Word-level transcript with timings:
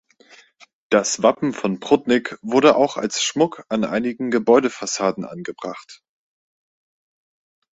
Das 0.89 1.21
Wappen 1.21 1.53
von 1.53 1.79
Prudnik 1.79 2.39
wurde 2.41 2.75
auch 2.75 2.97
als 2.97 3.21
Schmuck 3.21 3.63
an 3.69 3.83
einigen 3.83 4.31
Gebäudefassaden 4.31 5.25
angebracht. 5.25 6.01